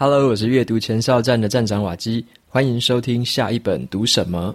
[0.00, 4.54] Hello，我是阅读前哨站的站长瓦基，欢迎收听下一本读什么。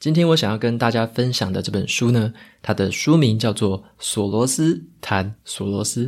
[0.00, 2.32] 今天我想要跟大家分享的这本书呢，
[2.62, 6.06] 它的书名叫做《索罗斯谈索罗斯》。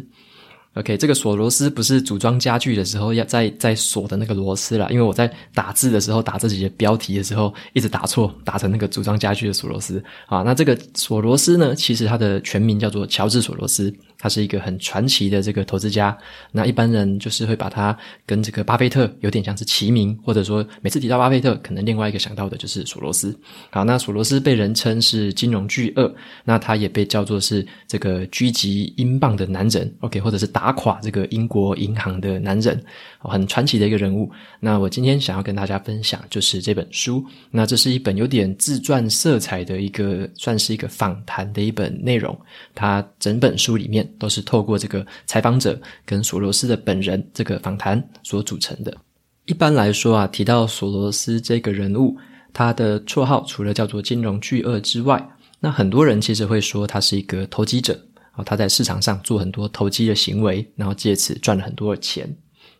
[0.77, 10.43] OK，这个锁螺丝不是组装家具的时候要在在锁的那个螺丝啦，因为我在打字的时候打这几个标题的时候一直打错，打成那个组装家具的锁螺丝啊。
[10.43, 13.90] 那这个锁螺丝呢，其实它的全名叫做乔治锁螺丝。
[14.18, 16.16] 他是一个很传奇的这个投资家，
[16.52, 23.39] 那一般人就是会把他跟这个巴菲特有点像是齐名，或者说每次提到巴菲特，可能另外一个想到的就是索罗斯。
[23.70, 26.12] 好，那索罗斯被人称是金融巨鳄，
[26.44, 32.83] 那他也被叫做是这个狙击英镑的男人，OK，或者是打垮这个英国银行的男人，
[33.19, 34.30] 很传奇的一个人物。
[34.61, 42.36] 那我今天想要跟大家分享就是这本书，那这是一本有点自传色彩的一个，算是一个访谈的一本内容，
[42.75, 44.06] 它整本书里面。
[44.19, 48.97] 都是透过这个采访者跟索罗斯的本人这个访谈所组成的。
[49.47, 52.17] 一般来说啊，提到索罗斯这个人物，
[52.53, 55.25] 他的绰号除了叫做金融巨鳄之外，
[55.61, 58.01] 那很多人其实会说他是一个投机者
[58.33, 62.37] 啊，他在市场上做很多投机的行为，然后借此赚了很多的钱。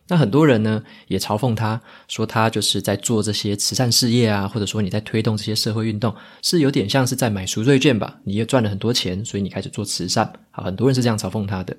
[0.07, 8.17] 那很多人呢也嘲讽他，说他就是在做这些慈善事业啊，或者说你在推动这些社会运动，是有点像是在买赎罪券吧？
[8.23, 10.31] 你也赚了很多钱，所以你开始做慈善。
[10.51, 11.75] 好，很多人是这样嘲讽他的。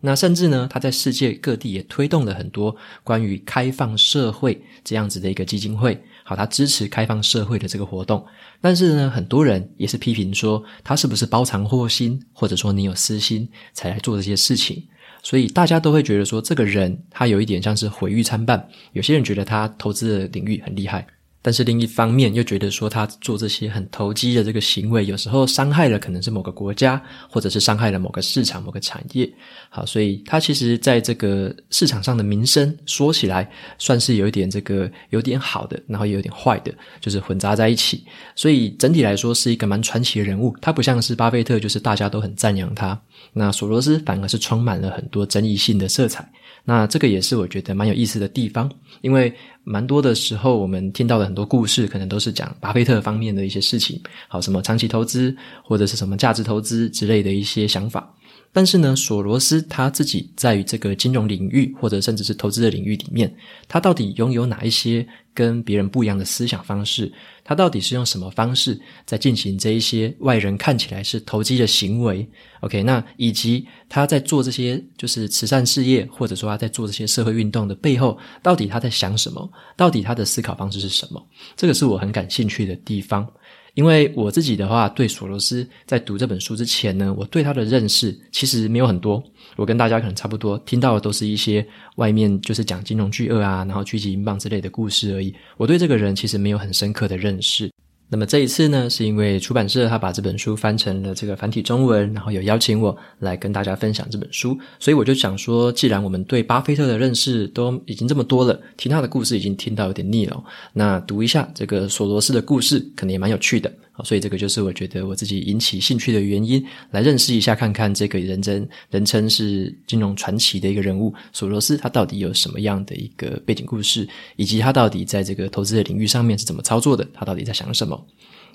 [0.00, 5.98] 那甚至呢，他在世界各地也推动了很多关于开放社会这样子的一个基金会。
[6.24, 8.24] 好，他支持开放社会的这个活动。
[8.60, 14.86] 但是呢，很多人也是批评说，他是不是包藏祸心，或者说你有私心才来做这些事情？
[15.24, 18.68] 所以大家都会觉得说，这个人他有一点像是毁誉参半。
[18.92, 21.04] 有些人觉得他投资的领域很厉害。
[21.44, 29.30] 但是另一方面又觉得说他做这些很投机的这个行为，有时候伤害了可能是某个国家，或者是伤害了某个市场、某个产业。
[29.68, 33.46] 好，所以他其实在这个市场上的名声说起来
[33.76, 38.02] 算是有一点这个有点好的，然后也有点坏的，就是混杂在一起。
[38.34, 40.56] 所以整体来说是一个蛮传奇的人物。
[40.62, 42.98] 他不像是巴菲特，就是大家都很赞扬他。
[43.34, 46.26] 那索罗斯反而是充满了很多争议性的色彩。
[46.64, 48.70] 那这个也是我觉得蛮有意思的地方，
[49.02, 49.30] 因为
[49.64, 58.14] 蛮多的时候我们听到的很多故事，可能都是讲巴菲特方面的一些事情，好，什么长期投资或者是什么价值投资之类的一些想法。
[58.52, 63.34] 但是呢，索罗斯他自己在于这个金融领域或者甚至是投资的领域里面，
[63.66, 67.12] 他到底拥有哪一些跟别人不一样的思想方式？
[67.42, 72.26] 他到底是用什么方式在进行这一些外人看起来是投机的行为
[72.60, 79.50] ？OK，那以及他在做这些就是慈善事业，或者说他在做这些社会运动的背后，到底他在想什么？
[79.76, 81.22] 到底他的思考方式是什么？
[81.56, 83.28] 这个是我很感兴趣的地方。
[83.74, 89.20] 因为我自己的话，对索罗斯在读这本书之前呢，我对他的认识其实没有很多。
[89.56, 95.23] 我跟大家可能差不多，听到的都是一些外面就是讲金融巨鳄啊，然后狙击英镑之类的故事而已。
[95.56, 97.70] 我对这个人其实没有很深刻的认识。
[98.10, 113.72] 那么这一次呢，是因为出版社他把这本书翻成了这个繁体中文，然后有邀请我来跟大家分享这本书，所以我就想说，既然我们对巴菲特的认识都已经这么多了，听他的故事已经听到有点腻了，那读一下这个索罗斯的故事，可能也蛮有趣的。
[114.02, 128.06] 所以这个就是我觉得我自己引起兴趣的原因，来认识一下，看看这个人真人称是金融传奇的一个人物索罗斯，他到底有什么样的一个背景故事，以及他到底在这个投资的领域上面是怎么操作的，他到底在想什么。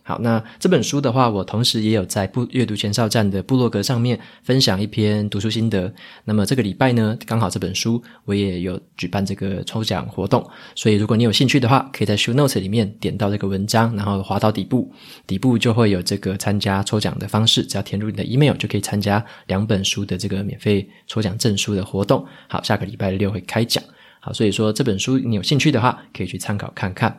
[0.09, 5.93] 好，那这本书的话，我同时也有在不阅读前哨站的部落格上面分享一篇读书心得。
[6.25, 10.43] 那么这个礼拜呢，刚好这本书我也有举办这个抽奖活动，
[10.73, 14.91] 所以如果你有兴趣的话，可以在 show notes 里面点到这个文章，然后滑到底部，
[15.27, 22.25] 底部就会有这个参加抽奖的方式，只要填入你的 email 就可以参加两本书的这个免费抽奖证书的活动。
[22.47, 23.83] 好，下个礼拜六会开奖。
[24.21, 27.15] 好，所以说这本书你有兴趣的话，可以去参考看看。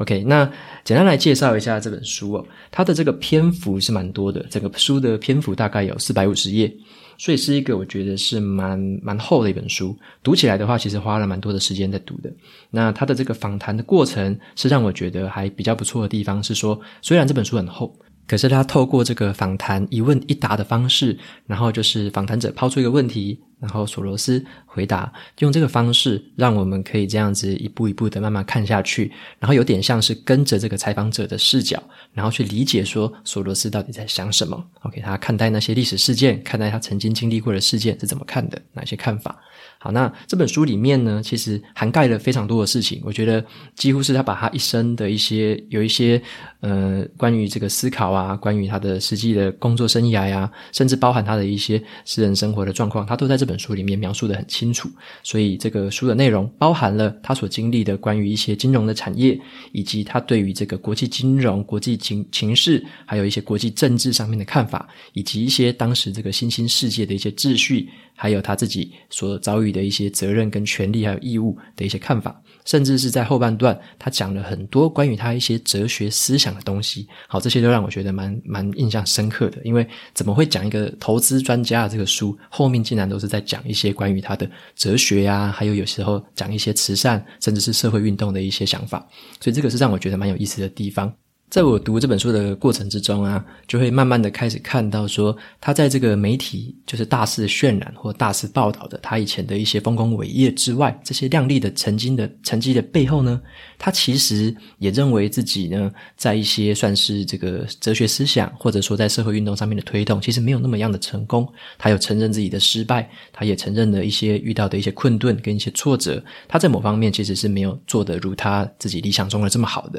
[0.00, 0.50] OK，那
[0.82, 2.46] 简单来介绍一下这本书哦。
[2.70, 6.72] 它的这个篇幅是蛮多的，整个书的篇幅大概有四百五十页，
[7.18, 9.94] 所以是一个我觉得是蛮蛮厚的一本书。
[10.22, 12.32] 读起来的话，其实花了蛮多的时间在读的。
[12.70, 17.94] 那它的这个访谈的过程是让我觉得还比较不错的地方，是说虽然这本书很厚，
[18.26, 21.14] 可是它透过这个访谈一问一答的方式，
[21.46, 23.38] 然后就是访谈者抛出一个问题。
[23.60, 34.64] 然后索罗斯回答，用这个方式让我们可以这样子一步一步的慢慢看下去，然后有点像是跟着这个采访者的视角，然后去理解说索罗斯到底在想什么。
[34.82, 39.38] OK，他看待那些历史事件，看待他曾经经历过的事件是怎么看的，哪些看法。
[39.82, 43.00] 好，那这本书里面呢，其实涵盖了非常多的事情。
[43.02, 43.42] 我觉得
[43.74, 46.20] 几乎是他把他一生的一些有一些
[46.60, 54.88] 呃关于这个思考啊，关于他的实际的工作生涯呀、甚至包含他的一些私人生活的状况，他都在这本书里面描述的很清楚。
[55.22, 59.38] 所以这个书的内容包含了他所经历的关于一些金融的产业，
[59.72, 67.88] 以及他对于这个国际金融、国际情情势，还有一些国际政治上面的看法，以及一些当时这个新兴世界的一些秩序。
[68.22, 77.08] 还有他自己所遭遇的一些责任跟权利，还有义务的一些看法，甚至是在后半段，他讲了很多关于他一些哲学思想的东西。
[77.28, 79.56] 好，这些都让我觉得蛮蛮印象深刻的。
[79.64, 84.46] 因为怎么会讲一个投资专家的这个书，后面竟然都是在讲一些关于他的
[84.76, 89.08] 哲学呀，还有有时候讲一些慈善，甚至是社会运动的一些想法。
[89.40, 91.10] 所以这个是让我觉得蛮有意思的地方。
[91.50, 103.40] 在我读这本书的过程之中啊，就会慢慢的开始看到说，他在这个媒体就是大肆渲染或大肆报道的他以前的一些丰功伟业之外，这些亮丽的曾经的成绩的背后呢，
[103.82, 111.50] 他其实也认为自己呢，在一些算是这个哲学思想或者说在社会运动上面的推动，其实没有那么样的成功。
[111.78, 119.98] 他有承认自己的失败，他也承认了一些遇到的一些困顿跟一些挫折，他在某方面其实是没有做得如他自己理想中的这么好的。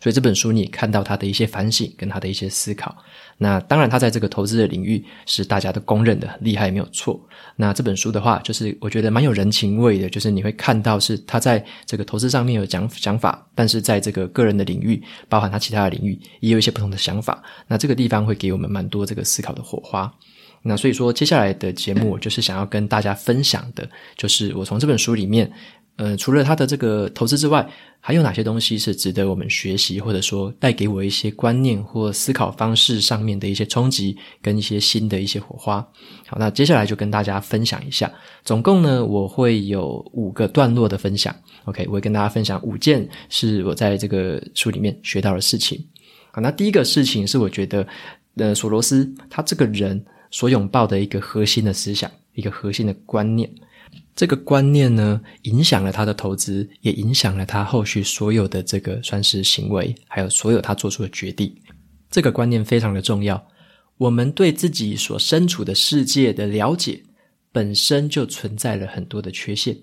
[0.00, 2.96] 所以这本书你看到他的一些反省跟他的一些思考，
[3.38, 7.20] 那当然他在这个投资的领域是大家都公认的很厉害，没有错。
[7.54, 17.42] 那这本书的话，就是我觉得蛮有人情味的，就是你会看到是他在这个投资上面有讲讲法，但是在这个个人的领域，包含他其他的领域，也有一些不同的想法。
[17.68, 20.10] 那这个地方会给我们蛮多这个思考的火花。
[20.62, 25.52] 那所以说，接下来的节目就是想要跟大家分享的，就是我从这本书里面。
[26.00, 27.68] 呃，除了他的这个投资之外，
[28.00, 35.86] 还有哪些东西是值得我们学习，或者说带给我一些观念或思考方式上面的一些冲击，跟一些新的一些火花？
[36.26, 38.10] 好，那接下来就跟大家分享一下。
[38.46, 41.36] 总共呢，我会有五个段落的分享。
[41.66, 45.78] OK，我会跟大家分享五件是我在这个书里面学到的事情。
[46.32, 47.86] 好，那第一个事情是我觉得，
[48.36, 53.50] 呃，索罗斯他这个人所拥抱的一个核心的思想，一个核心的观念。
[54.14, 61.54] 这个观念呢，影响了他的投资，也影响了他后续所有的这个算是行为，还有所有他做出的决定。
[62.10, 63.48] 这个观念非常的重要。
[63.96, 67.02] 我们对自己所身处的世界的了解，
[67.52, 69.76] 本身就存在了很多的缺陷。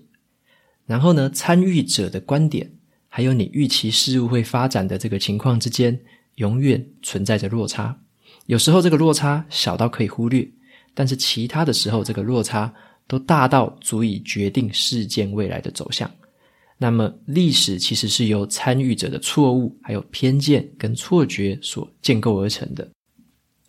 [0.86, 2.72] 然后呢，参与者的观点，
[3.08, 6.00] 还有你预期事物会发展的这个情况之间，
[6.36, 8.00] 永远存在着落差。
[8.46, 10.48] 有时候这个落差小到可以忽略，
[10.94, 12.72] 但是其他的时候，这个落差，
[13.08, 16.08] 都大到足以决定事件未来的走向。
[16.76, 22.88] 那么，历史其实是由参与者的错误、还有偏见跟错觉所建构而成的。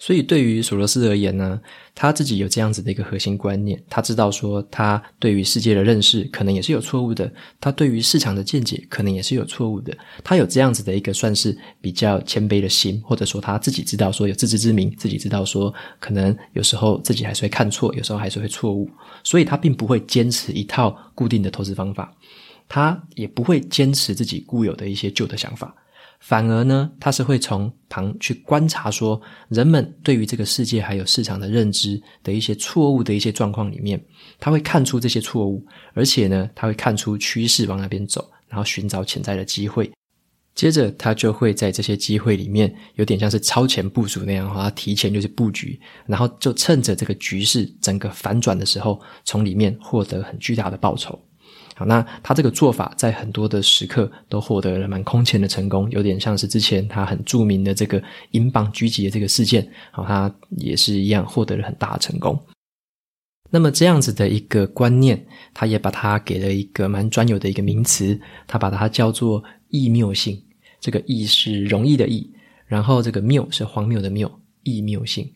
[0.01, 1.59] 所以，对于索罗斯而言呢，
[1.93, 7.29] 他自己有这样子的一个核心观念，他知道说，他对于世界的认识可能也是有错误的，
[7.59, 9.93] 他对于市场的见解可能也是有错误的。
[10.23, 18.89] 他有这样子的一个算是比较谦卑的心，或者说他自己知道说有自知之明，自己知道说可能有时候自己还是会看错，有时候还是会错误，
[19.21, 22.09] 所以他并不会坚持一套固定的投资方法，
[22.69, 25.75] 他也不会坚持自己固有的一些旧的想法。
[26.19, 33.99] 反而呢，他是会从旁去观察说，人们对于这个世界还有市场的认知的一些错误的一些状况里面，
[34.39, 39.89] 他会看出这些错误，而且呢，他会看出趋势往那边走，然后寻找潜在的机会。
[40.55, 51.17] 接着，他就会在这些机会里面，有点像是超前部署那样，哈，他提前就是布局，然后就趁着这个局势整个反转的时候，从里面获得很巨大的报酬。
[51.79, 62.37] 好，那他这个做法在很多的时刻都获得了蛮空前的成功，有点像是之前他很著名的这个英镑狙击的这个事件，好，他也是一样获得了很大的成功。
[63.49, 70.37] 那么这样子的一个观念，他也把它给了一个蛮专有的一个名词，他把它叫做易谬性。
[70.81, 72.29] 这个易是容易的易，
[72.65, 74.29] 然后这个谬是荒谬的谬，
[74.63, 75.31] 易谬性。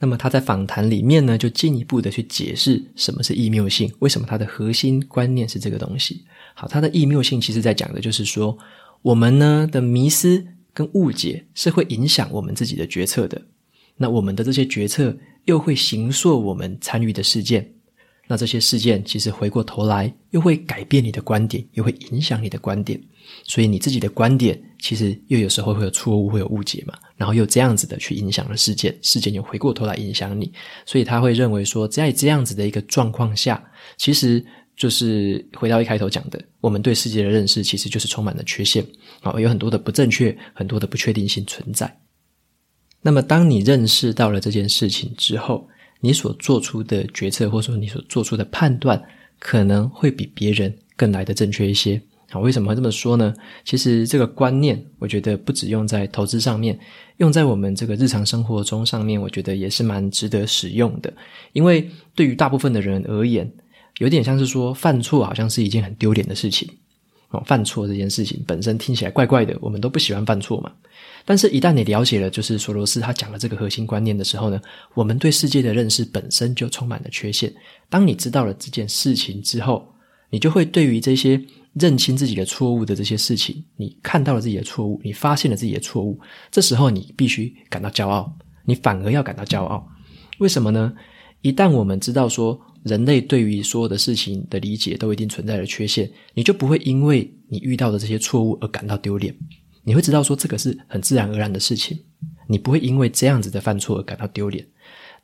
[0.00, 6.24] 那么他在访谈里面呢，就进一步的去解释什么是易谬性，为什么它的核心观念是这个东西。
[6.54, 8.56] 好，它的易谬性其实在讲的就是说，
[9.02, 13.42] 我们呢的迷思跟误解是会影响我们自己的决策的。
[13.96, 17.68] 那我们的这些决策又会形塑我们参与的事件，
[18.28, 23.00] 那这些事件其实回过头来又会改变你的观点，又会影响你的观点。
[23.44, 26.94] 所以你自己的观点其实又有时候会有错误，会有误解嘛。
[27.16, 30.52] 然后又这样子的去影响了事件，事件又回过头来影响你。
[30.84, 33.62] 所以他会认为说，在这样子的一个状况下，
[33.96, 34.44] 其实
[34.76, 38.86] 就是回到一开头讲的，我们对世界的认识其实就是充满了缺陷
[39.22, 41.98] 啊，有很多的不正确，很多的不确定性存在。
[43.00, 45.68] 那么当你认识到了这件事情之后，
[46.00, 49.02] 你所做出的决策，或者说你所做出的判断，
[49.38, 52.00] 可能会比别人更来的正确一些。
[52.30, 53.34] 好，为什么会这么说呢？
[53.64, 56.78] 其实这个观念，我觉得不只用在投资上面，
[57.16, 61.10] 用在我们这个日常生活中上面，我觉得也是蛮值得使用的。
[61.54, 63.50] 因为对于大部分的人而言，
[63.98, 66.68] 有点像是说犯错好像是一件很丢脸的事情。
[67.30, 70.72] 哦，犯错这件事情本身听起来怪怪的，我们都不喜欢犯错嘛。
[71.26, 74.58] 但是，一旦你了解了，就是索罗斯他讲的这个核心观念的时候呢，
[74.94, 77.52] 我们对世界的认识本身就充满了缺陷。
[77.90, 79.86] 当你知道了这件事情之后，
[80.30, 81.38] 你就会对于这些
[81.74, 86.18] 认清自己的错误的这些事情，你看到了自己的错误，你发现了自己的错误，
[86.50, 88.32] 这时候你必须感到骄傲，
[88.64, 89.86] 你反而要感到骄傲。
[90.38, 90.94] 为什么呢？
[91.42, 99.34] 一旦我们知道说人类对于所有的事情的理解都一定存在着缺陷，你就不会因为你遇到的这些错误而感到丢脸。
[99.84, 101.98] 你会知道说这个是很自然而然的事情，
[102.46, 104.66] 你不会因为这样子的犯错而感到丢脸。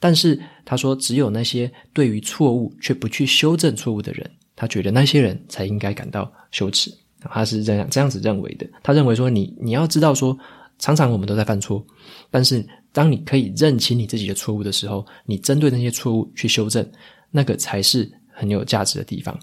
[0.01, 6.93] 但是他说，只有那些对于错误却不去修正错误的人，他觉得那些人才应该感到羞耻。
[7.21, 8.69] 他是这样这样子认为的。
[8.83, 10.37] 他认为说你，你要知道说，
[10.79, 11.85] 常常我们都在犯错，
[12.31, 16.87] 但是当你可以认清你自己的错误的时候，你针对那些错误去修正，
[17.37, 19.37] 那个才是很有价值的地方。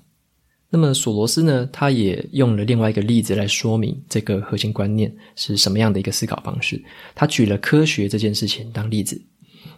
[0.69, 6.81] 那么索罗斯呢，他也用了另外一个例子来说明这个核心观念是什么样的一个思考方式。
[7.13, 9.21] 他举了科学这件事情当例子。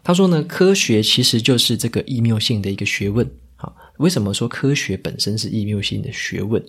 [0.03, 3.27] 他说呢，科学其实就是这个异谬性的一个学问。
[3.55, 6.63] 好，为什么说科学本身是异谬性的学问？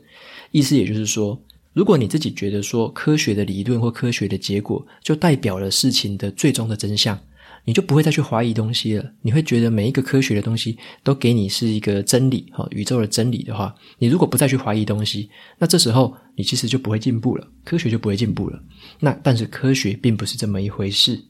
[0.52, 1.38] 意思也就是说，
[1.74, 7.20] 如果你自己觉得说科学的理论或科学的结果就代表了事情的最终的真相。
[7.64, 9.12] 你就不会再去怀疑东西了。
[9.22, 18.62] 你会觉得每一个科学的东西都给你是一个真理，哈，宇宙的真理的话，你如果不再去怀疑东西，那这时候你其实就不会进步了，科学就不会进步了。
[19.00, 21.20] 那但是科学并不是这么一回事。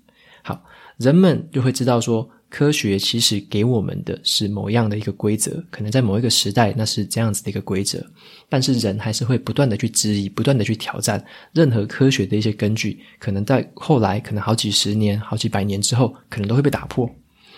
[0.42, 0.62] 好，
[0.98, 2.28] 人们就会知道说。
[2.50, 8.00] 科学其实给我们的是某样的一个规则，可能在某一个时代那是这样子的一个规则，
[8.48, 17.10] 但是人还是会不断的去质疑，不断的去挑战任何科学的一些根据，可能在后来，可能好几十年、好几百年之后，可能都会被打破。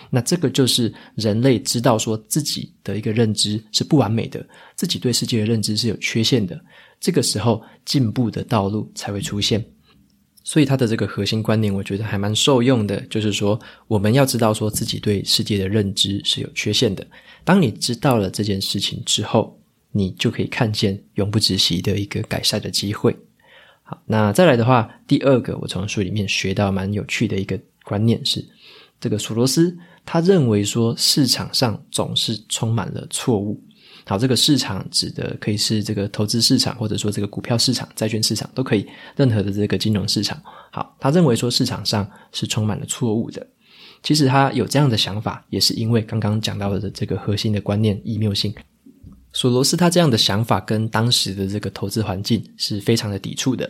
[0.09, 4.43] 那这个就是人类知道说自己的一个认知是不完美的，
[4.75, 6.59] 自己对世界的认知是有缺陷的，
[6.99, 9.63] 这个时候进步的道路才会出现。
[10.47, 12.97] 所以他的这个核心观念，我觉得还蛮受用的。
[13.09, 17.05] 就是说，我们要知道说自己对世界的认知是有缺陷的。
[17.43, 19.59] 当你知道了这件事情之后，
[19.91, 23.13] 你就可以看见永不止息的一个改善的机会。
[23.83, 28.41] 好，那再来的话，第二个我从书里面学到蛮有趣的一个观念是，
[29.01, 33.61] 这个索罗斯他认为说市场上总是充满了错误。
[34.07, 38.87] 好，这个市场指的可以是这个投资市场，或者说这个股票市场、债券市场都可以，
[39.17, 40.41] 任何的这个金融市场。
[40.71, 43.45] 好，他认为说市场上是充满了错误的。
[44.01, 48.53] 其实他有这样的想法，也是因为刚刚讲到的这个核心的观念异谬性。
[49.33, 53.69] 索罗斯他这样的想法跟当时的这个投资环境是非常的抵触的。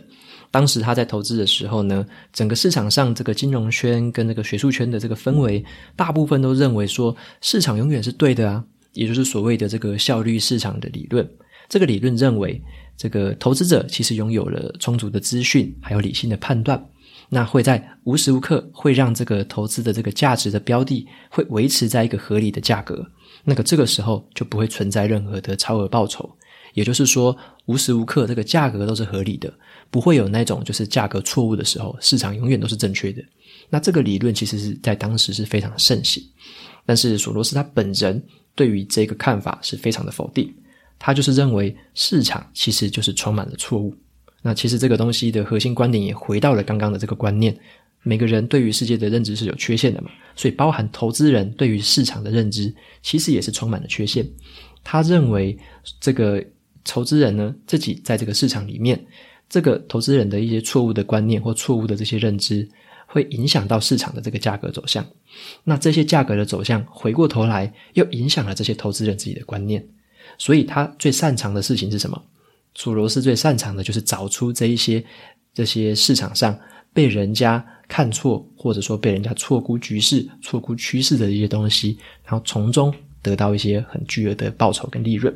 [0.50, 5.62] 当时他在投资的时候呢，整个市场上这个金融圈跟这个学术圈的这个氛围，
[5.96, 8.64] 大部分都认为说市场永远是对的啊。
[8.92, 11.28] 也就是所谓的这个效率市场的理论，
[11.68, 12.60] 这个理论认为，
[12.96, 16.84] 这个投资者其实拥有了充足的资讯，还有理性的判断，
[17.28, 23.06] 那会在无时无刻会让这个投资的这个价值的标的会维持在一个合理的价格，
[23.44, 26.28] 那个这个时候就不会存在任何的超额报酬。
[26.74, 29.52] 也就是说，无时无刻这个价格都是合理的，
[29.90, 33.22] 不会有那种就是价格错误的时候，市场永远都是正确的。
[33.68, 36.22] 那这个理论其实是在当时是非常盛行，
[36.86, 38.22] 但是索罗斯他本人。
[38.58, 40.52] 对于这个看法是非常的否定，
[40.98, 43.94] 他就是认为市场其实就是充满了错误。
[44.42, 47.56] 那其实这个东西的核心观点也回到了刚刚的这个观念：
[48.02, 54.28] 每个人对于世界的认知是有缺陷的嘛，所以包含投资人对于市场的认知其实也是充满了缺陷。
[54.82, 55.56] 他认为
[56.00, 56.44] 这个
[56.84, 59.00] 投资人呢，自己在这个市场里面，
[59.48, 62.68] 这个投资人的一些错误的观念或错误的这些认知。
[63.10, 65.04] 会影响到市场的这个价格走向，
[65.64, 69.82] 那这些价格的走向回过头来又影响了这些投资人自己的观念，
[70.36, 72.22] 所以他最擅长的事情是什么？
[72.74, 75.02] 索罗斯最擅长的就是找出这一些
[75.54, 76.56] 这些市场上
[76.92, 85.34] 被人家看错，或者说被人家错估局势、错估趋势的一些东西，然后从中得到一些很巨额的报酬跟利润。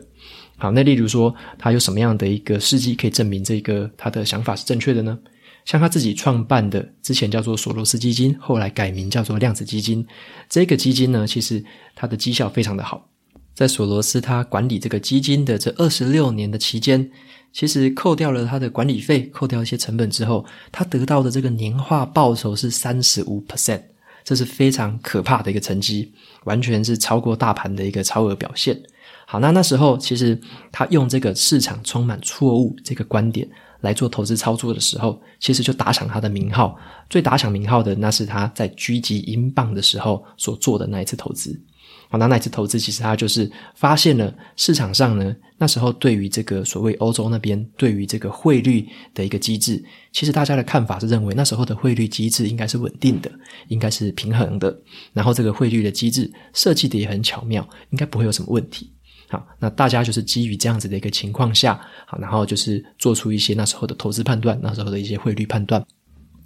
[0.58, 5.18] 好，那例如说，他有什么样的一个事迹可以证明这个他的想法是正确的呢？
[5.64, 10.06] 像他自己创办的，之前叫做索罗斯基金，后来改名叫做量子基金。
[10.48, 11.64] 这个基金呢，其实
[11.94, 13.08] 它的绩效非常的好。
[13.54, 17.08] 在索罗斯他管理这个基金的这二十六年的期间，
[17.52, 23.82] 其实扣掉了他的管理费，扣掉一些成本之后，他得到的这个年化报酬是三十五 percent，
[24.24, 26.12] 这是非常可怕的一个成绩，
[26.44, 28.80] 完全是超过大盘的一个超额表现。
[29.26, 30.38] 好，那那时候其实
[30.72, 33.46] 他用这个市场充满错误这个观点
[33.82, 36.76] 来做投资操作的时候，其实就打响他的名号。
[37.10, 41.60] 最打响名号的，那是他在狙击英镑的时候所做的那一次投资。
[42.08, 53.30] 好，那那一次投资，其实他就是发现了市场上呢，那时候对于这个所谓欧洲那边对于这个汇率的一个机制，其实大家的看法是认为那时候的汇率机制应该是稳定的，
[53.68, 54.78] 应该是平衡的，
[55.14, 58.92] 然后这个汇率的机制设计的也很巧妙，应该不会有什么问题。
[59.32, 65.82] 好，那大家就是基于这样子的一个情况下，好，然后就是做出一些那时候的投资判断，那时候的一些汇率判断。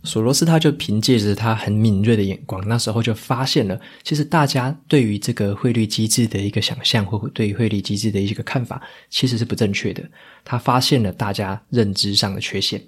[0.05, 10.01] 索罗斯他就凭借着他很敏锐的眼光，那时候就发现了，其实大家对于这个汇率机制的一个想象，或对于汇率机制的一个看法，其实是不正确的。
[10.45, 12.81] 他发现了大家认知上的缺陷。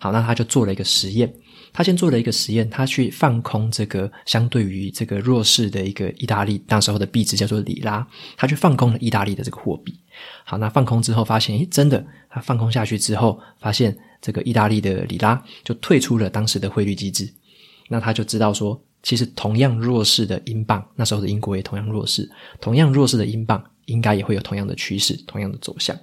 [0.00, 1.30] 好，那他就做了一个实验。
[1.72, 9.98] 他先做了一个实验，他去放空这个相对于这个弱势的一个意大利那时候的币值叫做里拉，他去放空了意大利的这个货币。
[10.44, 17.32] 好，那放空之后发现，诶，真的，他放空下去之后，发现这个意大利的里拉就退出了当时的汇率机制。
[17.88, 25.98] 那他就知道说，其实同样弱势的英镑，那时候的英国也同样弱势，同样弱势的英镑应该也会有同样的趋势，同样的走向，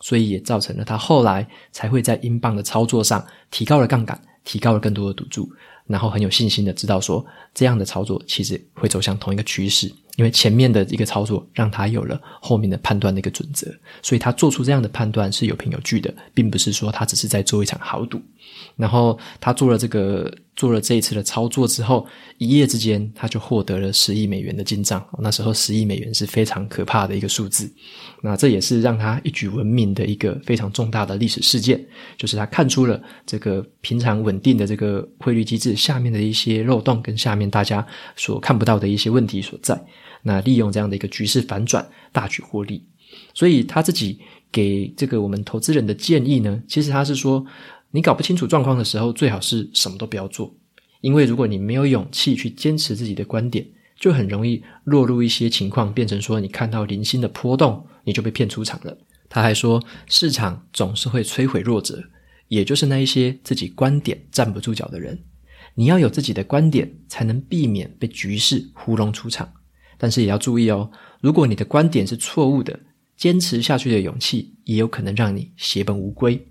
[0.00, 4.20] 所以也造成了他后来才会在英镑的操作上提高了杠杆。
[4.44, 5.50] 提高了更多的赌注，
[5.86, 13.66] 然后很有信心的知道说，这样的操作其实会走向同一个趋势，因为前面的一个操作让他有了后面的判断的一个准则，
[14.02, 18.20] 所以他做出这样的判断是有凭有据的，并不是说他只是在做一场豪赌。
[18.76, 22.06] 然后他做了这个做了这一次的操作之后，
[22.38, 25.06] 一夜之间他就获得了十亿美元的进账。
[25.18, 27.70] 那时候十亿美元是非常可怕的一个数字。
[28.22, 31.84] 那这也是让他一举闻名的一个非常重大的历史事件，
[32.16, 37.86] 就是他看出了这个平常稳定的这个汇率机制下面的一些漏洞，跟下面大家
[38.16, 39.80] 所看不到的一些问题所在。
[40.22, 42.84] 那利用这样的一个局势反转，大举获利。
[43.34, 44.18] 所以他自己
[44.52, 47.44] 给这个我们投资人的建议呢，其实他是说。
[47.92, 50.54] 你搞不清楚状况的时候，最好是什么都不要做，
[51.00, 53.66] 因为如果你没有勇气去坚持自己的观点，
[54.00, 58.98] 就很容易落入一些情况，变成说你看到零星的波动，你就被骗出场了。
[59.28, 62.02] 他还说，市场总是会摧毁弱者，
[62.48, 65.22] 也就是那一些自己观点站不住脚的人。
[65.74, 69.52] 你要有自己的观点，才能避免被局势糊弄出场。
[69.96, 72.80] 但是也要注意哦，如果你的观点是错误的，
[73.16, 76.42] 坚持下去的勇气也有可能让你血本无归。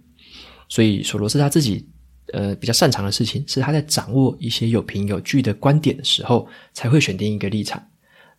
[0.70, 1.90] 所以，索罗斯他自己，
[2.34, 7.84] 呃，比较擅长的事情是他在掌握一些有凭有据的观点的时候，才会选定一个立场。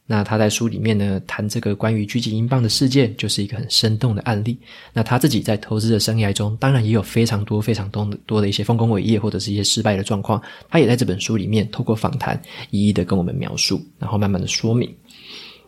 [0.06, 4.58] 那他在书里面呢，谈这个关于狙击英镑的事件，就是一个很生动的案例。
[4.92, 10.42] 那他自己在投资的生涯中，当然也有非常多非常多的多的一些丰功伟业，或者是一些失败的状况。
[10.68, 14.92] 他也在这本书里面透过访谈，一一的跟我们描述，然后慢慢的说明。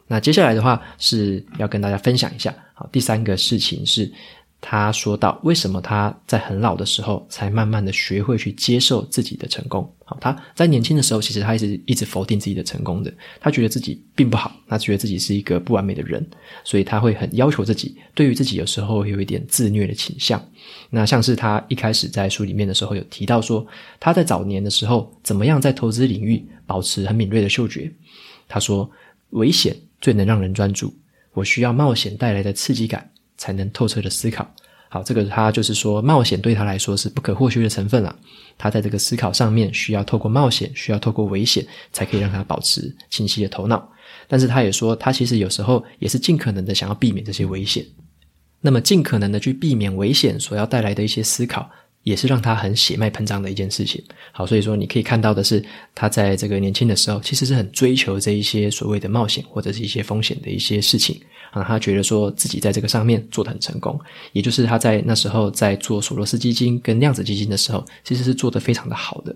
[0.08, 4.10] 那接下来的话是要跟大家分享一下，好，第三个事情是。
[4.64, 9.92] 他说到：“为什么他在很老的时候才慢慢的学会去接受自己的成功？
[10.04, 13.12] 好，他在年轻的时候，其实他一直一直否定自己的成功的。
[13.40, 16.24] 他觉得自己并不好，他觉得自己是一个不完美的人，
[16.62, 17.96] 所以他会很要求自己。
[18.14, 20.40] 对于自己，有时候有一点自虐的倾向。
[20.90, 23.66] 那像是他一开始在书里面的时候有提到说，
[23.98, 27.92] 他在早年的时候怎么样在投资领域保持很敏锐的嗅觉。
[28.46, 28.88] 他说：
[29.30, 30.94] 危险最能让人专注，
[31.32, 34.48] 我需要冒险带来的刺激感。”才能透彻的思考。
[34.88, 38.14] 好，这个他就是说，冒险对他来说是不可或缺的成分了。
[38.58, 43.90] 他在这个思考上面，需要透过冒险，需要透过危险，才可以让他保持清晰的头脑。
[44.28, 47.82] 但是他也说，他其实有时候也是尽可能的想要避免这些危险。
[48.60, 51.70] 那么，尽可能的去避免危险所要带来的一些思考。
[52.02, 54.02] 也是让他很血脉喷张的一件事情。
[54.32, 61.62] 好，所以说你可以看到的是，他在这个年轻的时候，其实是很追求这一些所谓的冒险或者是一些风险的一些事情啊。
[61.62, 63.98] 他觉得说自己在这个上面做得很成功，
[64.32, 69.34] 也就是他在那时候在做索罗斯基金跟量子基金的时候，其实是做得非常的好的。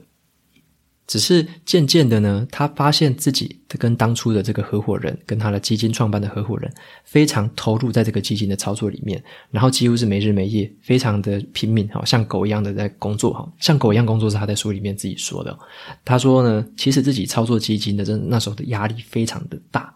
[1.07, 6.73] 只是渐渐的呢，他发现自己跟当初的这个合伙人，跟他的基金创办的合伙人，
[7.05, 15.57] 非常投入在这个基金的操作里面，然后几乎是没日没夜，非常的拼命，哈，像狗一样的在工作，哈，像狗一样工作是他在书里面自己说的。
[16.05, 19.95] 他说呢，其实自己操作基金的，真那时候的压力非常的大。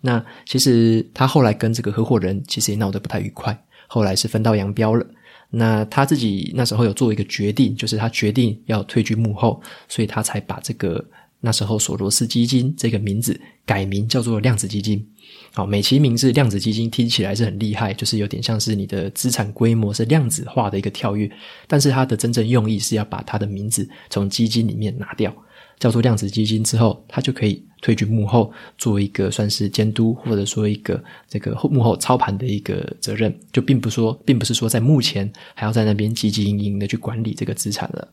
[0.00, 5.04] 那其实他后来跟这个合伙人其实也闹得不太愉快，后来是分道扬镳了。
[5.50, 11.02] 那他自己那时候有做一个决定，就是他决定要退居幕后，所以他才把这个
[11.40, 15.06] 那时候索罗斯基金这个名字改名叫做量子基金。
[15.54, 21.30] 好，美其名字量子基金听起来是很厉害，就是有点像是你的资产规模是量子化的一个跳跃，
[21.66, 25.34] 但是它的真正用意是要把它的名字从基金里面拿掉，
[25.78, 38.08] 叫做量子基金之后，它就可以退居幕后，做一个算是监督或者说一个这个幕后操盘的一个责任，就并不说，并不是说在目前还要在那边汲汲营营的去管理这个资产了。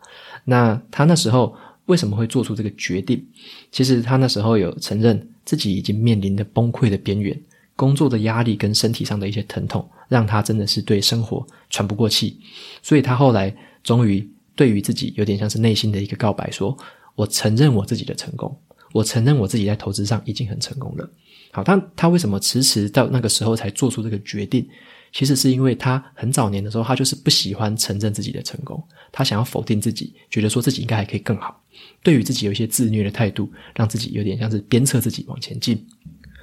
[0.45, 3.25] 那他那时候为什么会做出这个决定？
[3.71, 5.29] 其实他那时候有承认。
[5.45, 7.37] 自己已经面临着崩溃的边缘，
[7.75, 12.39] 工作的压力跟身体上的一些疼痛，让他真的是对生活喘不过气。
[12.81, 16.73] 所以他后来终于对于自己有点像是内心的一个告白，说
[17.15, 18.57] ：“我承认我自己的成功，
[18.91, 21.09] 我承认我自己在投资上已经很成功了。”
[21.51, 24.67] 好，但他为什么迟迟到那个时候才做出这个决定？
[25.11, 31.61] 其实是因为他很早年的时候，他就是不喜欢承认自己的成功，他想要否定自己，觉得说自己应该还可以更好。
[32.01, 35.85] 对于自己有一些自虐的态度，让自己有点像是鞭策自己往前进，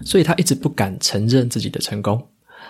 [0.04, 2.24] 所以他一直不敢承认自己的成功。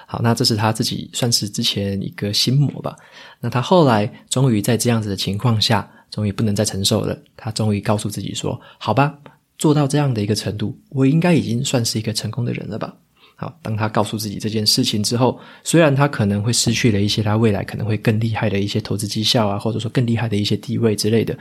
[0.07, 2.97] 好，那这是他自己算是之前一个心魔吧。
[3.39, 9.19] 那他后来终于在这样子的情况下，终于不能再承受了，他终于告诉自己说：“好吧，
[9.59, 12.95] 做到这样的一个程度，我应该已经算是一个成功的人了吧。”
[13.37, 21.35] 好，当他告诉自己这件事情之后，虽然他可能会失去了一些他未来可能会更厉害的一些投资绩效啊，或者说更厉害的一些地位之类的，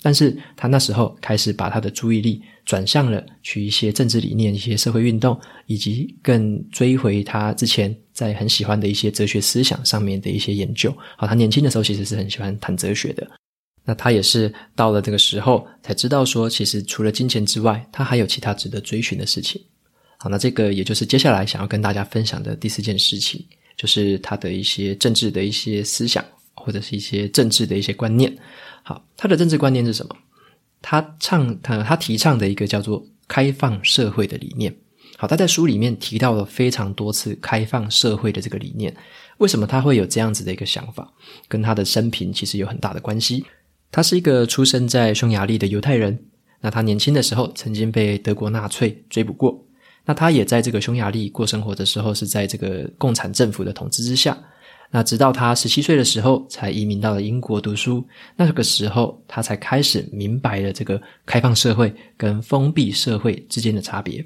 [0.00, 10.96] 但是他那时候开始把他的注意力转向了去一些政治理念、一些社会运动，以及更追回他之前在很喜欢的一些哲学思想上面的一些研究。
[11.16, 13.28] 好，他年轻的时候其实是很喜欢谈哲学的。
[13.84, 19.60] 那他也是到了这个时候才知道说，其实除了金钱之外，他还有其他值得追寻的事情。
[20.18, 23.44] 好，那这个也就是接下来想要跟大家分享的第四件事情，
[23.76, 28.36] 就是他的一些政治的一些思想，或者是一些政治的一些观念。
[28.82, 30.14] 好，他的政治观念是什么？
[30.82, 34.74] 他倡他他提倡的一个叫做开放社会的理念。
[35.16, 38.94] 好，他在书里面提到了非常多次开放社会的这个理念。
[39.38, 41.10] 为什么他会有这样子的一个想法？
[41.48, 43.44] 跟他的生平其实有很大的关系。
[43.90, 46.18] 他是一个出生在匈牙利的犹太人。
[46.60, 49.64] 那他年轻的时候曾经被德国纳粹追捕过。
[50.04, 54.36] 那他也在这个匈牙利过生活的时候，是在这个共产政府的统治之下。
[54.90, 58.04] 那直到他十七岁的时候，才移民到了英国读书。
[58.34, 64.24] 那个时候，他才开始明白了这个开放社会跟封闭社会之间的差别。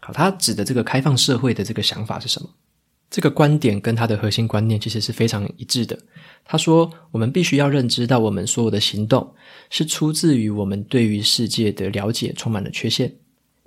[0.00, 2.48] 好，他指的这个开放社会的这个想法是什么？
[3.10, 5.98] 这个观点跟他的核心观念其实是非常一致的。
[6.44, 9.34] 他说，我们必须要认知到，我们所有的行动
[9.68, 13.12] 是出自于我们对于世界的了解充满了缺陷。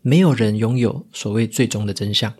[0.01, 2.33] 没有人拥有所谓最终的真相，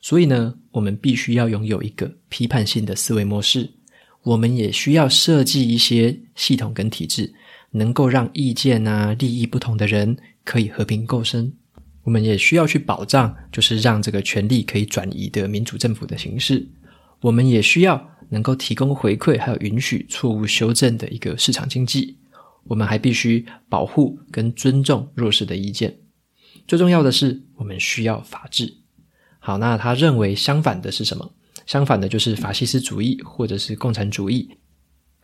[0.00, 3.68] 所以呢，我们必须要拥有一个批判性的思维模式。
[4.22, 7.32] 我们也需要设计一些系统跟体制，
[7.70, 11.52] 能够让意见啊、利益不同的人可以和平共生。
[12.06, 16.64] 我们也需要去保障，就是让这个权力可以转移的民主政府的形式。
[17.20, 22.16] 我们也需要能够提供回馈，还有允许错误修正的一个市场经济。
[22.62, 25.98] 我们还必须保护跟尊重弱势的意见。
[26.68, 28.72] 最重要的是，我们需要法治。
[29.40, 31.32] 好，那他认为相反的是什么？
[31.66, 34.48] 相反的就是法西斯主义或者是共产主义，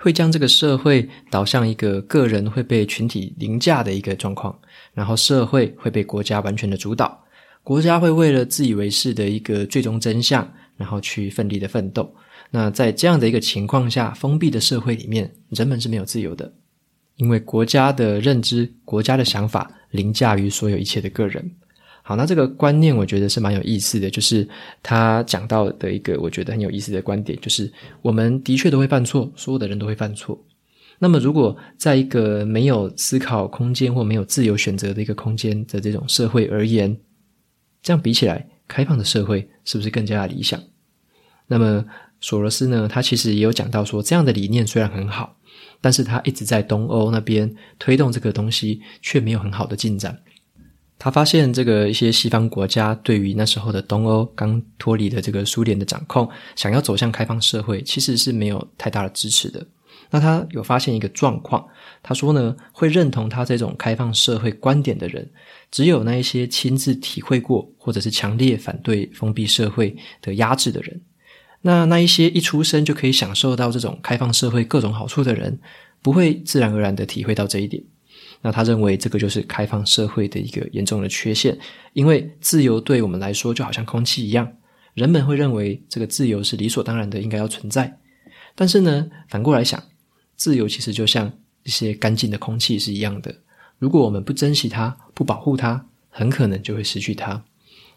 [0.03, 4.59] 会将这个社会导向一个个人会被群体凌驾的一个状况，
[4.93, 7.25] 然后社会会被国家完全的主导，
[7.63, 12.13] 国家会为了自以为是的一个最终真相，然后去奋力的奋斗。
[12.51, 16.53] 那在这样的一个情况下，封闭的社会里面，人们是没有自由的。
[17.15, 21.49] 因为国家的认知、国家的想法凌驾于所有一切的个人。
[22.03, 24.47] 好，那这个观念我觉得是蛮有意思的，就是
[24.83, 30.39] 他讲到的一个我觉得很有意思的观点，就是我们的确都会犯错，所有的人都会犯错。
[30.99, 36.97] 那么，如果在一个没有思考空间或没有自由选择的一个空间的这种社会而言，
[37.83, 40.61] 这样比起来，开放的社会是不是更加的理想？
[41.47, 41.85] 那么，
[42.21, 45.37] 索罗斯呢，他其实也有讲到说，这样的理念虽然很好。
[45.81, 50.17] 但是他一直在东欧那边推动这个东西，却没有很好的进展。
[51.03, 59.67] 他发现这个一些西方国家对于那时候的东欧刚脱离了这个苏联的掌控，想要走向开放社会，其实是没有太大的支持的。
[60.11, 61.67] 那他有发现一个状况，
[62.05, 65.29] 他说呢，会认同他这种开放社会观点的人，
[65.73, 71.01] 只有那一些亲自体会过或者是强烈反对封闭社会的压制的人。
[71.63, 75.59] 那那一些一出生就可以享受到这种开放社会各种好处的人，
[76.01, 77.83] 不会自然而然的体会到这一点。
[78.43, 81.57] 那他认为这个就是开放社会的一个严重的缺陷，
[81.93, 84.53] 因为自由对我们来说就好像空气一样，
[84.95, 87.99] 人们会认为这个自由是理所当然的，应该要存在。
[88.55, 89.83] 但是呢，反过来想，
[90.37, 93.35] 自由其实就像一些干净的空气是一样的，
[93.79, 97.43] 如果我们不珍惜它，不保护它，很可能就会失去它。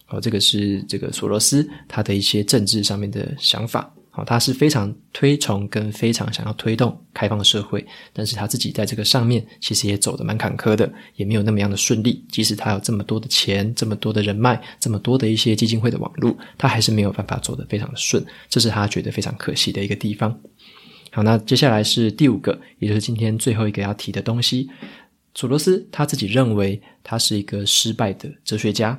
[0.06, 3.92] 好，这个是这个索罗斯他的一些政治上面的想法。
[4.16, 12.24] 好，他是非常推崇跟非常想要推动开放社会，但是他自己在这个上面其实也走得蛮坎坷的，也没有那么样的顺利。
[12.30, 20.34] 即使他有这么多的钱、这么多的人脉、这么多的一些基金会的网络，他还是没有办法走得非常的顺，这是他觉得非常可惜的一个地方。
[21.12, 24.70] 好，那接下来是第五个，也就是今天最后一个要提的东西。
[25.34, 28.98] 索罗斯他自己认为他是一个失败的哲学家。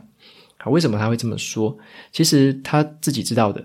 [0.59, 1.75] 好，为什么他会这么说？
[2.13, 3.65] 其实他自己知道的。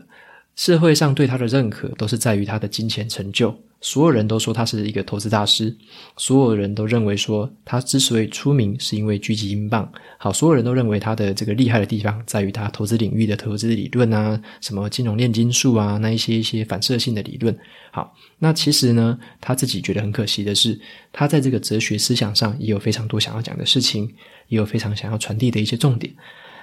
[0.56, 5.76] 社会上对他的认可都是在于他的金钱成就，所有人都说他是一个投资大师，
[6.18, 9.90] 所有人都认为说他之所以出名是因为狙击英镑。
[10.20, 17.58] 好，所有人都认为他的这个厉害的地方在于他投资领域的投资理论啊，什么金融炼金术啊，那一些一些反射性的理论。
[17.92, 20.80] 好，那其实呢，他自己觉得很可惜的是，
[21.12, 24.08] 他在这个哲学思想上也有非常多想要讲的事情，
[24.50, 26.14] 也有非常想要传递的一些重点。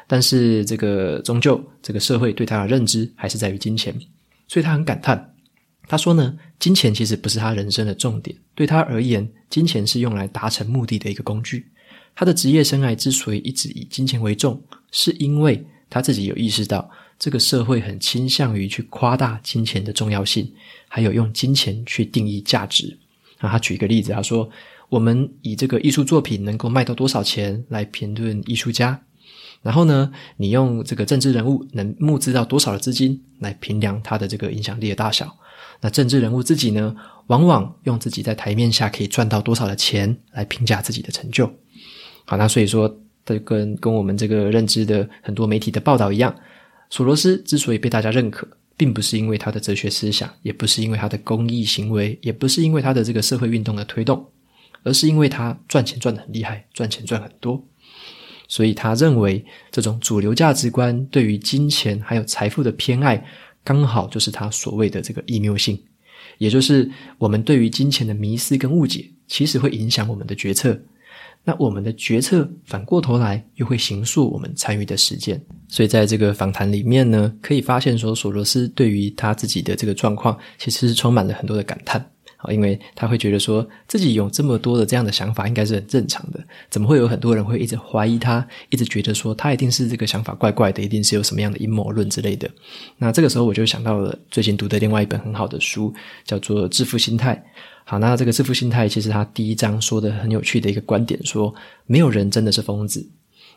[0.08, 3.94] 但是这个终究，这个社会对他的认知还是在于金钱，
[4.48, 5.34] 所以他很感叹。
[5.86, 11.66] 他说呢，金钱其实不是他人生的重点，对他而言，金钱是用来达成目的的一个工具。
[12.14, 20.52] 他的职业生涯之所以一直以金钱为重，是因为他自己有意识到，这个社会很倾向于去夸大金钱的重要性，
[20.88, 22.98] 还有用金钱去定义价值。
[23.40, 24.50] 那他举一个例子，他说，
[24.88, 29.00] 我们以这个艺术作品能够卖到多少钱来评论艺术家。
[29.62, 35.36] 然后呢，你用这个政治人物能募资到多少的资金来评量他的这个影响力的大小？
[35.80, 36.94] 那政治人物自己呢，
[37.26, 41.46] 往往用自己在台面下可以赚到多少的钱来评价自己的成就。
[42.24, 42.92] 好，那所以说，
[43.24, 46.34] 这跟跟我们这个认知的很多媒体的报道一样，
[46.90, 54.26] 索罗斯之所以被大家认可，并不是因为他的哲学思想，也不是因为他的公益行为，也不是因为他的这个社会运动的推动，
[54.82, 57.62] 而是因为他赚钱赚得很厉害，赚钱赚很多。
[58.48, 63.24] 所以他认为，这种主流价值观对于金钱还有财富的偏爱，
[63.62, 65.78] 刚好就是他所谓的这个异谬性，
[66.38, 70.80] 也就是我们对于金钱的迷思跟误解，其实会影响我们的决策。
[71.44, 75.40] 那我们的决策反过头来又会形塑我们参与的实践。
[75.68, 82.04] 所以在这个访谈里面呢，可以发现说，索罗斯对于他自己的这个状况，其实是充满了很多的感叹。
[82.40, 86.38] 好，因为他会觉得说自己有这么多的这样的想法，应该是很正常的。
[86.70, 92.48] 怎么会有很多人会一直怀疑他，一直觉得说他一定是这个想法怪怪的，一定是有什么样的阴谋论之类的？
[92.96, 95.92] 那这个时候我就想到了最近读的另外一本很好的书，
[96.24, 97.34] 叫做《致富心态》。
[97.82, 101.52] 好，那这个致富心态其实他第一章说的很有趣的一个观点，说
[101.86, 103.04] 没有人真的是疯子。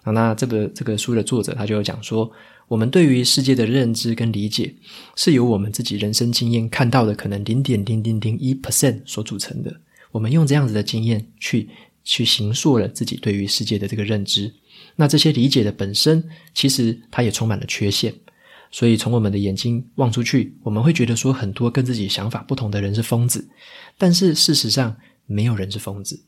[0.03, 2.31] 好，那这个这个书的作者他就有讲说。
[2.67, 4.73] 我们对于世界的认知跟理解，
[5.17, 9.75] 是由我们自己人生经验看到的可能零点零零零一 percent 所组成的。
[10.09, 11.67] 我们用这样子的经验去
[12.05, 14.49] 去形塑了自己对于世界的这个认知。
[14.95, 18.13] 那这些理解的本身，其实它也充满了缺陷。
[18.71, 23.45] 所以从我们的眼睛望出去，我们会觉得说很多跟自己想法不同的人是疯子。
[23.97, 26.23] 但是事实上，没有人是疯子。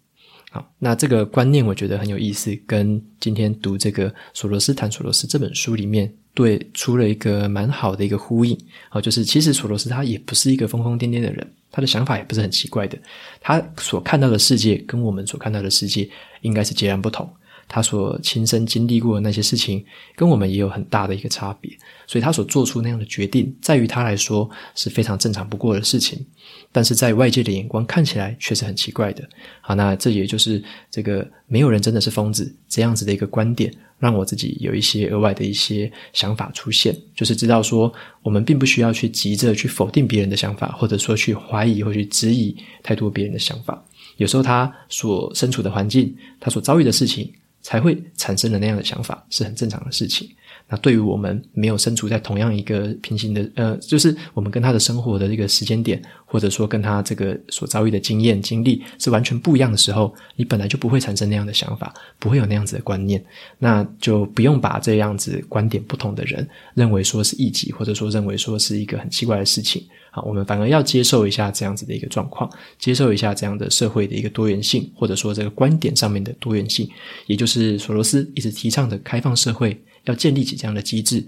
[0.54, 6.14] 好，那这个观念我觉得很有意思，跟今天读这个索罗斯谈索罗斯这本书里面。
[6.36, 8.56] 对，出了一个蛮好的一个呼应，
[8.90, 12.98] 好，就是其实索罗斯他也不是一个疯疯癫癫的人，他的想法也不是很奇怪的，
[13.40, 16.08] 他所看到的世界跟我们所看到的世界
[16.42, 17.28] 应该是截然不同。
[17.68, 19.84] 他所亲身经历过的那些事情，
[20.16, 21.72] 跟我们也有很大的一个差别，
[22.06, 26.24] 所以他所做出那样的决定，在于他来说是非常正常不过的事情，
[26.72, 29.28] 但是在外界的眼光看起来却是很奇怪的。
[29.62, 43.84] 好，那这也就是这个没有人真的是疯子这样子的一个观点，让我自己有一些额外的一些想法出现，就是知道说，我们并不需要去急着去否定别人的想法，或者说去怀疑或去质疑太多别人的想法。
[44.18, 47.34] 有时候他所身处的环境，他所遭遇的事情。
[47.64, 50.30] 才会产生了那样的想法，是很正常的事情。
[50.74, 63.24] 那对于我们没有身处在同样一个平行的，呃，就是我们跟他的生活的这个时间点，或者说跟他这个所遭遇的经验经历是完全不一样的时候，你本来就不会产生那样的想法，不会有那样子的观念，
[63.60, 69.86] 那就不用把这样子观点不同的人认为说是异己，或者说认为说是一个很奇怪的事情。
[70.10, 76.90] 好，我们反而要接受一下这样子的一个状况，接受一下这样的社会的一个多元性，或者说这个观点上面的多元性，
[77.28, 81.26] 也就是索罗斯一直提倡的开放社会，要建立起这样的机制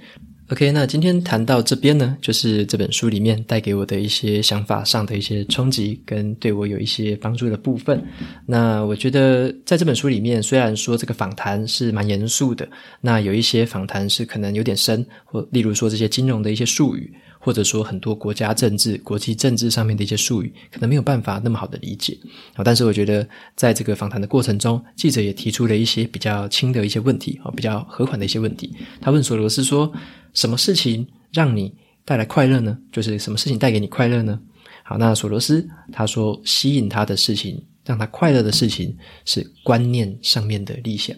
[0.49, 8.03] ，OK，那今天谈到这边呢，就是这本书里面带给我的一些想法上的一些冲击，跟对我有一些帮助的部分。
[8.45, 12.67] 那我觉得在这本书里面，虽然说这个访谈是蛮严肃的，
[13.01, 17.13] 那有一些访谈是可能有点深，或例如说这些金融的一些术语。
[17.45, 22.17] 或者说很多国家政治、国际政治上面的一些术语，可能没有办法那么好的理解
[22.55, 22.63] 啊。
[22.63, 28.73] 但是我觉得，在这个访谈的过程中，记者也提出了一些比较轻的一些问题啊，比较和缓的一些问题。
[28.99, 29.93] 他问索罗斯说
[30.33, 31.71] ：“什么事情让你
[32.03, 32.75] 带来快乐呢？
[32.91, 34.39] 就是什么事情带给你快乐呢？”
[34.81, 41.15] 好，那索罗斯他说，吸引他的事情，让他快乐的事情是观念上面的历险。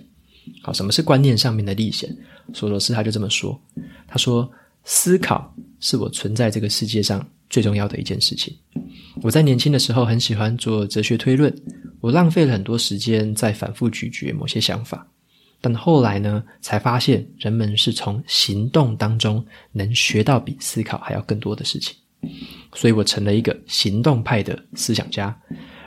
[0.61, 2.13] 好，什么是观念上面的历险？
[2.53, 3.57] 索罗斯他就这么说，
[4.05, 4.51] 他说。
[4.89, 8.56] 思考是我存在这个世界上最重要的一件事情。
[9.21, 11.54] 我在年轻的时候很喜欢做哲学推论，
[12.00, 15.06] 我浪费了很多时间在反复咀嚼某些想法。
[15.60, 21.93] 但后来呢，才发现人们是从行动当中能学到比思考还要更多的事情。
[22.73, 25.38] 所以我成了一个行动派的思想家，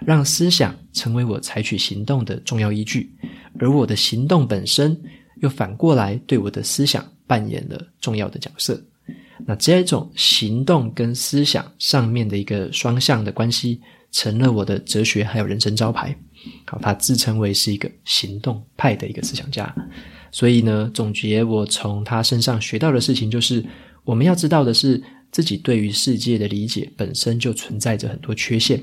[0.04, 3.10] 让思想成为我采取行动的重要依据，
[3.58, 4.94] 而我的行动本身
[5.36, 8.78] 又反过来对我的思想扮演了重要的角色。
[9.46, 13.80] 那这种行动跟思想上面的一个双向的关系，
[14.12, 16.16] 成了我的哲学还有人生招牌。
[16.66, 19.74] 好，他自称为是一个行动派的一个思想家。
[20.32, 23.64] 所以呢，总结我从他身上学到的事情，就是
[24.04, 28.82] 我们要知道的是，自己对于世界的理解本身就存在着很多缺陷，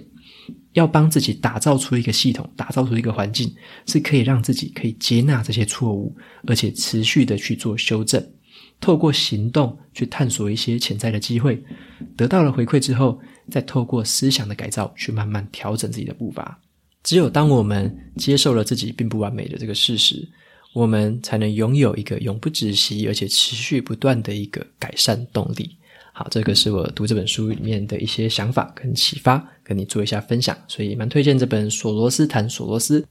[0.73, 3.51] 要帮自己打造出一个系统，打造出一个环境，
[3.87, 6.15] 是可以让自己可以接纳这些错误，
[6.45, 8.23] 而且持续的去做修正。
[8.79, 11.63] 透过行动去探索一些潜在的机会，
[12.15, 16.59] 得到了回馈之后，再透过思想的改造去慢慢调整自己的步伐。
[17.03, 20.27] 只有当我们接受了自己并不完美的这个事实，
[20.73, 25.77] 我们才能拥有一个永不止息而且持续不断的一个改善动力。
[26.13, 30.57] 好，这个是我读这本书里面的一些想法跟启发，跟你做一下分享。
[30.67, 33.01] 所以蛮推荐这本《索罗斯谈索罗斯》。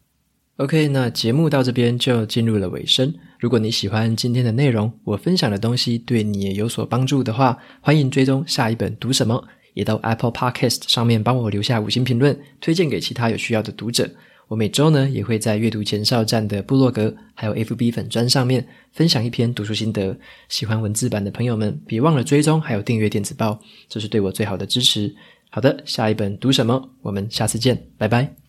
[0.56, 3.12] OK，那节目到这边就进入了尾声。
[3.38, 14.10] 如果你喜欢今天的内容，我分享的东西对你也有所帮助的话，欢迎追踪下一本读什么，也到 Apple Podcast 上面帮我留下五星评论，推荐给其他有需要的读者。
[14.48, 20.18] 我每周呢也会在阅读前哨站的部落格，还有 FB 粉砖上面分享一篇读书心得。
[20.48, 25.14] 喜欢文字版的朋友们，别忘了追踪还有订阅电子报，这是对我最好的支持。
[25.50, 26.88] 好的，下一本读什么？
[27.02, 28.45] 我们下次见，拜拜。